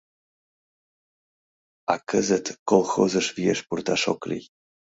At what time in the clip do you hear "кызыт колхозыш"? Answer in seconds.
2.09-3.27